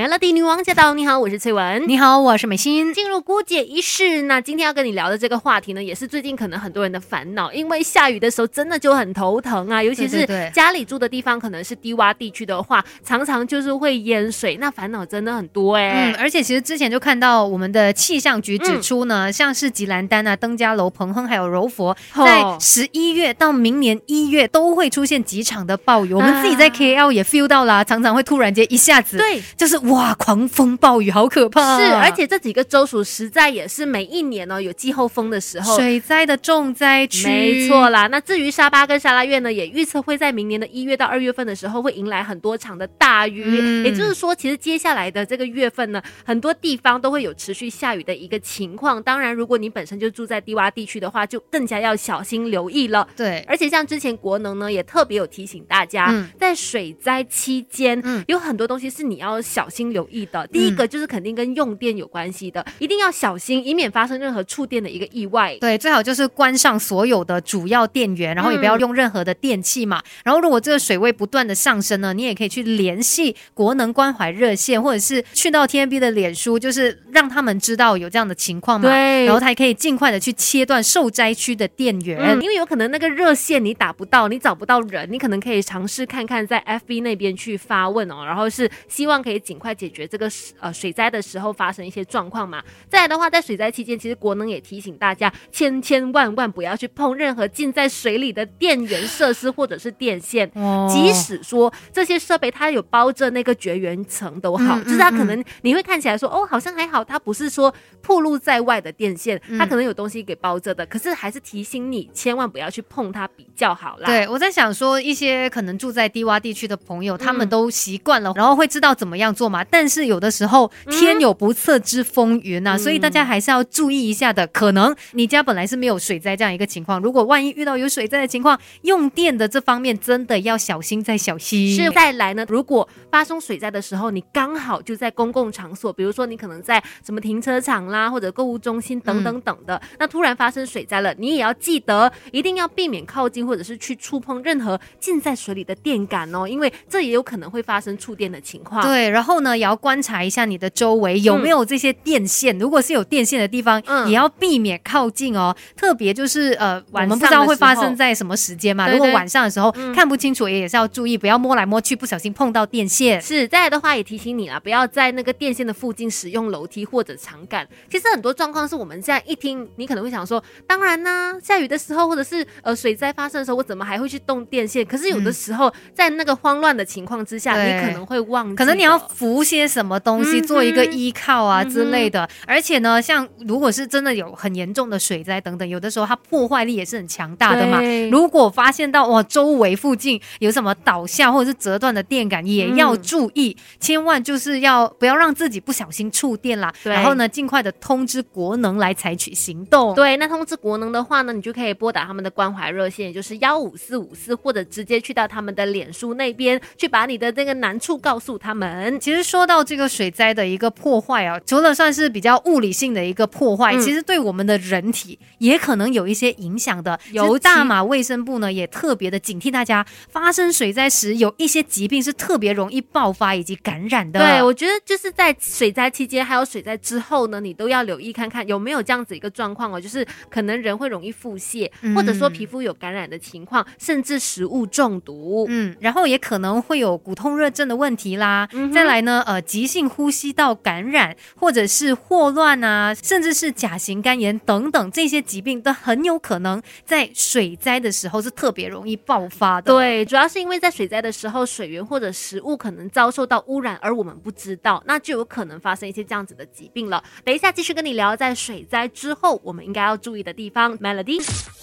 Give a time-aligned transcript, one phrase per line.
[0.00, 0.94] Melody 女王驾到！
[0.94, 1.84] 你好，我是翠文。
[1.86, 2.94] 你好，我是美心。
[2.94, 16.10] 进入姑姐仪式，那今天要跟你聊的这个话题呢，也是最近可能很多人的烦恼，因为下雨的时候真的就很头疼啊，尤其是家里住的地方可能是低洼地区的话，常常就是会淹水，那烦恼真的很多哎。
[16.10, 26.14] 嗯，而且其实之前就看到我们的气象局指出呢，像是吉兰丹啊、登嘉楼、彭亨还有柔佛，在十一月到明年一月都会出现几场的暴雨。
[26.14, 29.89] 我们自己在 KL 也 feel 到啦，常常会突然间一下子，对，就是。
[29.90, 31.78] 哇，狂风暴雨好可怕！
[31.78, 37.26] 是，而且这几个州属实在也是每一年呢有季候风的时候，水灾的重灾区。
[37.26, 43.82] 没错啦，那至于沙巴跟沙拉越呢，也预测会在明年的一月到二月份的时候会迎来很多场的大雨。
[43.84, 49.02] 也就是说，其实接下来的这个月份呢，很多地方都会有持续下雨的一个情况。
[49.02, 53.08] 当然，如果你本身就住在低洼地区的话，就更加要小心留意了。
[53.16, 59.80] 对，而且像之前国能呢也特别有提醒大家，在水灾期间，嗯，有很多东西是你要小心。
[59.80, 65.56] 心留意的，第一个就是肯定跟用电有关系的，一定要小心，以免发生任何触电的一个意外。
[65.58, 70.02] 对，最好就是关上所有的主要电源，然后也不要用任何的电器嘛。
[70.22, 78.86] 然后如果这个水位不断的上升呢，你也可以去联系国能关怀热线，或者是去到 TNB 的脸书，就是让他们知道有这样的情况嘛。
[78.86, 89.74] 对，然后他可以尽快的去切断受灾区的电源，因为有可能那个热线你打不到，你找不到人，你可能可以尝试看看在 FB 那边去发问哦，然后是希望可以尽快。
[89.80, 92.62] 解决这个呃水灾的时候发生一些状况嘛？
[92.88, 100.50] 再来的话，在水灾期间，其实国能也提醒大家，千千万万不要去碰任何浸在水里的电源设施或者是电线。
[100.54, 100.86] 哦。
[100.92, 107.72] 即使说这些设备它有包着那个绝缘层都好，就是它可能你会看起来说哦好像还好，它不是说
[108.02, 110.84] 暴露在外的电线，它可能有东西给包着的。
[110.86, 114.06] 可是还是提醒你，千万不要去碰它比较好啦。
[114.06, 119.64] 对，我在想说一些可能住在低洼地区的朋友，他们都习惯了，然后会知道怎么样做嘛。
[119.64, 124.46] 但是有的时候天有不测之风云呐，所以大家还是要注意一下的。
[124.46, 131.74] 可能你家本来是没有水灾这样一个情况，如果万一遇到有水灾的情况，用电的这方面真的要小心再小心。
[131.74, 148.82] 是再来呢，如果发生水灾的时候，你刚好就在公共场所，比如说你可能在什么停车场啦，或者购物中心等等等的，那突然发生水灾了，你也要记得一定要避免靠近或者是去触碰任何浸在水里的电杆哦，因为这也有可能会发生触电的情况。
[148.82, 149.80] 对，然后呢，也要。
[149.80, 155.56] 观察一下你的周围有没有这些电线，如果是有电线的地方，也要避免靠近哦。
[155.74, 158.86] 特别就是呃，我们不知道会发生在什么时间嘛。
[158.90, 163.20] 如果晚上的时候看不清楚，也也是要注意，不要摸来摸去，不小心碰到电线。
[163.22, 167.66] 是再来的话，也提醒你啦，不要在那个电线的附近使用楼梯或者长杆。
[167.90, 174.84] 其实很多状况是我们现在一听，你可能会想说，当然呢，下雨的时候或者是呃水灾发生的时候，我怎么还会去动电线？
[174.84, 179.80] 可是有的时候在那个慌乱的情况之下，你可能会忘记，可能你要扶些什。
[179.90, 187.80] 么东西做一个依靠啊之类的，而且呢，像如果是真的有很严重的水灾等等，有的时候它破坏力也是很强大的嘛。
[188.08, 196.72] 如果发现到哇周围附近有什么倒下或者是折断的电杆，也要注意，千万就是要不要让自己不小心触电啦。
[196.84, 199.92] 然后呢，尽快的通知国能来采取行动。
[199.96, 209.00] 对，那通知国能的话呢，你就可以拨打他们的关怀热线，也就是幺五四五四，或者直接去到他们的脸书那边去把你的这个难处告诉他们。
[209.00, 209.60] 其实说到。
[209.70, 216.98] 这个水灾的一个破坏啊，除了算是比较物理性的一个破坏，其实对我们的人体也可能有一些影响的。
[217.12, 224.18] 由大马卫生部呢也特别的警惕大家，发生水灾时有一些疾病是特别容易爆发以及感染的。
[224.18, 235.46] 对，我觉得就是在水灾期间还有水灾之后呢，你都要留意看看有没有这样子一个状况哦，就是可能人会容易腹泻，或者说皮肤有感染的情况，甚至食物中毒。
[235.48, 238.48] 嗯，然后也可能会有骨痛热症的问题啦。
[238.72, 239.40] 再来呢，呃。
[239.50, 249.72] 急性呼吸道感染，或者是霍乱啊，甚至是甲型肝炎等等这些疾病，都很有可能在水灾的时候是特别容易爆发的。
[249.72, 257.02] 对，主要是因为在水灾的时候，水源或者食物可能遭受到污染，而我们不知道，那就有可能发生一些这样子的疾病了。
[257.24, 260.78] 等一下继续跟你聊，在水灾之后我们应该要注意的地方。
[260.78, 261.20] Melody，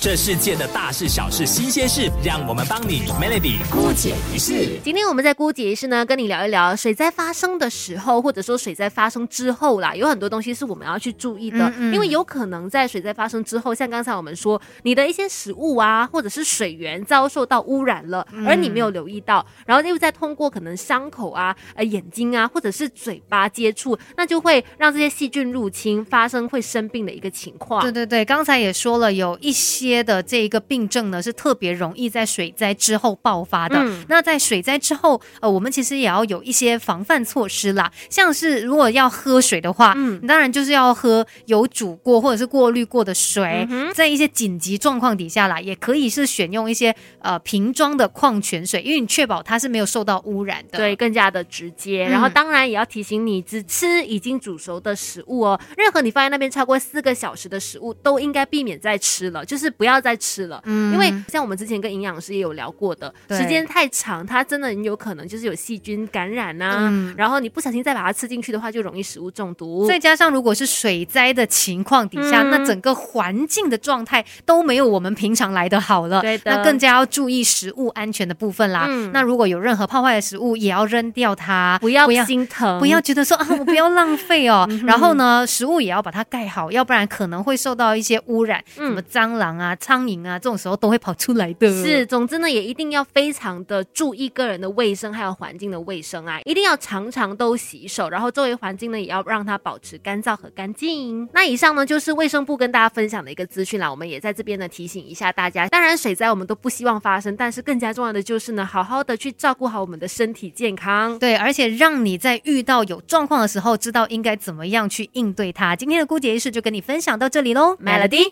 [0.00, 4.78] 这世界的大事小事新鲜事，让我们帮你 Melody 姑解一事。
[4.82, 7.68] 今天我们在姑解一事呢，跟你聊一聊水灾发生的。
[7.68, 27.82] 时候，或者说水灾发生之后啦，有很多东西是我们要去注意的，因为有可能在水灾发生之后，像刚才我们说，你的一些食物啊，或者是水源遭受到污染了，而你没有留意到，然后又再通过可能伤口啊、呃眼睛啊，或者是嘴巴接触，那就会让这些细菌入侵，发生会生病的一个情况。
[27.82, 33.78] 对对对，刚才也说了，有一些的这一个病症呢，是特别容易在水灾之后爆发的。
[34.08, 37.90] 那在水灾之后，呃，我们其实也要有一些防范范措施啦。
[38.08, 43.66] 像是如果要喝水的话，嗯，当然就是要喝有煮过或者是过滤过的水。
[43.92, 52.04] 在一些紧急状况底下啦，也可以是选用一些呃瓶装的矿泉水，因为你确保它是没有受到污染的，对，更加的直接。
[52.04, 55.60] 然后当然也要提醒你，只吃已经煮熟的食物哦。
[55.76, 60.60] 任何你放在那边超过四个小时的食物，都应该避免再吃了，就是不要再吃了。
[60.66, 66.92] 嗯，因为像我们之前跟营养师也有聊过的，时间太长，它真的很有可能就是有细菌感染呐。
[67.16, 69.88] 然后你不小心再把它吃进去的话，就容易食物中毒。
[69.88, 76.20] 再加上如果是水灾的情况底下，那整个环境的状态都没有我们平常来的好了。
[76.20, 78.86] 对的，那更加要注意食物安全的部分啦。
[79.14, 84.68] 那如果有任何泡坏的食物，也要扔掉它，不要心疼，不要觉得说啊，我不要浪费哦。
[84.84, 91.68] 然后呢，食物也要把它盖好，要不然可能会受到一些污染，什么蟑螂啊、苍蝇啊，这种时候都会跑出来的。
[91.82, 101.28] 是，总之呢，也一定要非常的注意个人的卫生，还有环境的卫生啊，一定要常常都洗手，然后周围环境呢也要让它保持干燥和干净。
[101.32, 105.68] 那以上呢就是卫生部跟大家分享的一个资讯啦，我们也在这边呢提醒一下大家。
[105.68, 111.18] 当然，水灾我们都不希望发生，但是更加重要的就是呢，好好的去照顾好我们的身体健康。
[111.18, 115.76] 对，而且让你在遇到有状况的时候，知道应该怎么样去应对它。
[115.76, 118.26] 今天的姑姐仪式就跟你分享到这里喽，Melody。